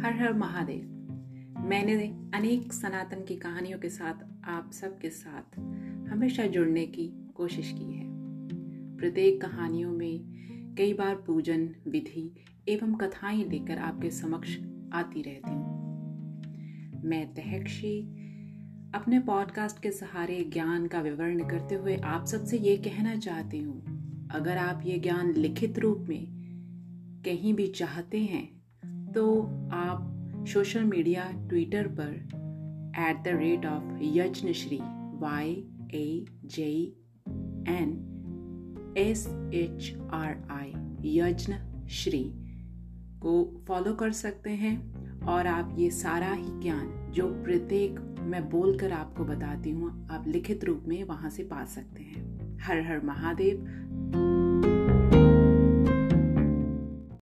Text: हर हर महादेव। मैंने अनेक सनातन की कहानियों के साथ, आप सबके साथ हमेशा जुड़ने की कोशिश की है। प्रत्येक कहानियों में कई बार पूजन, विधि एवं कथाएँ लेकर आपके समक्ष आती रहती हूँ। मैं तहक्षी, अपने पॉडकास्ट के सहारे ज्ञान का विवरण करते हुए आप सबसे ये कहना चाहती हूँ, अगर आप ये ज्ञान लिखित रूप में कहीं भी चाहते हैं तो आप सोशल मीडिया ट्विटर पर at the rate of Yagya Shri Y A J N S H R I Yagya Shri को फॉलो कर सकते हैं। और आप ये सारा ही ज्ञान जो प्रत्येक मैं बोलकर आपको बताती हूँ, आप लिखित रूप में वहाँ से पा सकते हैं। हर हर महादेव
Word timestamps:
हर 0.00 0.12
हर 0.12 0.32
महादेव। 0.32 1.64
मैंने 1.64 1.94
अनेक 2.34 2.72
सनातन 2.72 3.24
की 3.24 3.36
कहानियों 3.36 3.78
के 3.78 3.88
साथ, 3.88 4.14
आप 4.44 4.70
सबके 4.72 5.10
साथ 5.10 5.58
हमेशा 6.10 6.46
जुड़ने 6.46 6.86
की 6.86 7.32
कोशिश 7.34 7.74
की 7.78 7.92
है। 7.92 8.04
प्रत्येक 8.96 9.40
कहानियों 9.40 9.92
में 9.92 10.74
कई 10.78 10.94
बार 10.94 11.14
पूजन, 11.14 11.74
विधि 11.88 12.34
एवं 12.68 12.94
कथाएँ 12.94 13.44
लेकर 13.44 13.78
आपके 13.78 14.10
समक्ष 14.10 14.58
आती 14.92 15.22
रहती 15.22 15.50
हूँ। 15.50 15.80
मैं 17.04 17.34
तहक्षी, 17.34 18.02
अपने 18.94 19.20
पॉडकास्ट 19.20 19.82
के 19.82 19.90
सहारे 19.90 20.44
ज्ञान 20.44 20.86
का 20.86 21.00
विवरण 21.00 21.48
करते 21.48 21.74
हुए 21.74 21.96
आप 21.96 22.26
सबसे 22.26 22.58
ये 22.58 22.76
कहना 22.76 23.16
चाहती 23.16 23.58
हूँ, 23.58 23.82
अगर 24.28 24.56
आप 24.56 24.82
ये 24.84 24.98
ज्ञान 24.98 25.34
लिखित 25.34 25.78
रूप 25.78 26.06
में 26.08 26.26
कहीं 27.24 27.54
भी 27.54 27.66
चाहते 27.66 28.18
हैं 28.18 28.59
तो 29.14 29.42
आप 29.72 30.16
सोशल 30.48 30.84
मीडिया 30.84 31.32
ट्विटर 31.48 31.86
पर 31.86 32.12
at 32.98 33.16
the 33.24 33.38
rate 33.38 33.66
of 33.66 33.98
Yagya 34.02 34.52
Shri 34.52 34.78
Y 35.18 35.50
A 35.94 36.24
J 36.44 36.96
N 37.68 38.94
S 38.98 39.26
H 39.54 39.98
R 40.10 40.36
I 40.50 40.72
Yagya 41.04 41.54
Shri 41.88 42.24
को 43.20 43.64
फॉलो 43.68 43.94
कर 43.94 44.10
सकते 44.10 44.50
हैं। 44.50 45.00
और 45.20 45.46
आप 45.46 45.76
ये 45.78 45.90
सारा 45.90 46.32
ही 46.32 46.60
ज्ञान 46.60 47.12
जो 47.12 47.26
प्रत्येक 47.44 48.16
मैं 48.20 48.50
बोलकर 48.50 48.92
आपको 48.92 49.24
बताती 49.24 49.70
हूँ, 49.70 50.08
आप 50.10 50.24
लिखित 50.26 50.64
रूप 50.64 50.84
में 50.86 51.04
वहाँ 51.04 51.30
से 51.30 51.42
पा 51.42 51.64
सकते 51.64 52.02
हैं। 52.02 52.58
हर 52.58 52.80
हर 52.80 53.00
महादेव 53.04 53.64